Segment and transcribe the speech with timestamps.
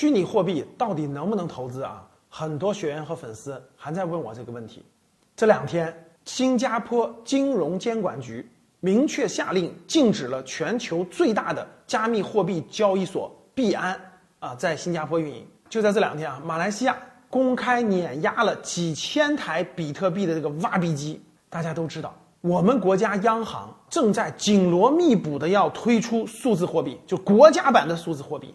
[0.00, 2.02] 虚拟货币到底能不能投资啊？
[2.30, 4.82] 很多学员和粉丝还在问我这个问题。
[5.36, 8.50] 这两天，新加坡金融监管局
[8.80, 13.94] 明确下令禁止了全球最大的加密货币交易所币安
[14.38, 15.46] 啊在新加坡运营。
[15.68, 16.96] 就在这两天啊，马来西亚
[17.28, 21.20] 公开碾压了几千台比特币的这个挖币机。
[21.50, 28.54] 大家都知道，我们国家央行正在紧锣密鼓的要推出数字货币，就国家版的数字货币。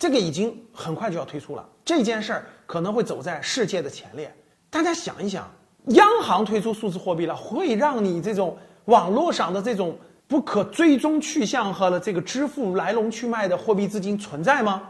[0.00, 4.34] 这个已经很快就要推出了，这件事儿可能会走在世界的前列。
[4.70, 5.46] 大家想一想，
[5.88, 9.94] 央行推出数字货币了，会让你这种网络上的这种
[10.26, 14.88] 不可追踪去向和了这个支付来龙去脉的货币资金存在吗？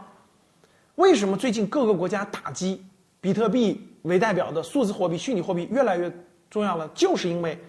[0.95, 2.81] 为什么最近各个国家打击
[3.19, 6.09] 比特币为代表的数字货币、虚拟货币越来越
[6.49, 6.87] 重要了？
[6.95, 7.59] 就是因为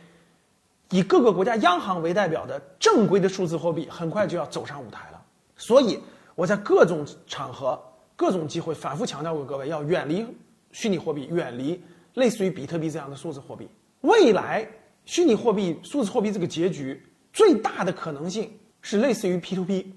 [0.90, 5.20] 以各个国家央行为代表的正规的数字货币很快就要走上舞台了，
[5.56, 5.98] 所以。
[6.34, 7.80] 我在各种场合、
[8.16, 10.26] 各种机会反复强调过，各位要远离
[10.70, 11.82] 虚拟货币，远离
[12.14, 13.68] 类似于比特币这样的数字货币。
[14.00, 14.66] 未来
[15.04, 17.02] 虚拟货币、数字货币这个结局
[17.32, 19.94] 最大的可能性是类似于 P to P，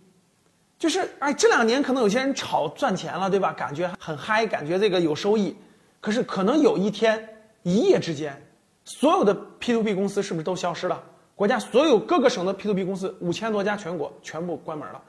[0.78, 3.54] 就是哎，这两年可能有些人炒赚钱了，对吧？
[3.54, 5.56] 感觉很嗨，感觉这个有收益。
[6.02, 7.28] 可是可能有一天，
[7.64, 8.40] 一夜之间，
[8.84, 11.02] 所有的 P to P 公司是不是都消失了？
[11.36, 15.02] 国家所有各个省的 P to P 公司五千多家，全国全部关门了。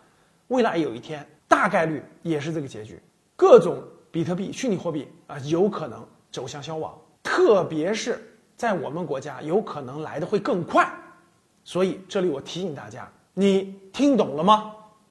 [0.48, 3.00] 未来有一天，大概率也是这个结局，
[3.34, 8.20] 各种比特币、虚拟货币啊，有可能走向消亡，特别是
[8.56, 10.88] 在我们国家，有可能来的会更快。
[11.64, 14.72] 所以，这里我提醒大家，你听懂了吗？